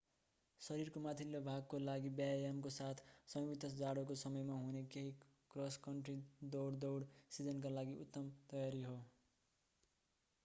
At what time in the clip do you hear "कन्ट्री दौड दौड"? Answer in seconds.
5.83-7.05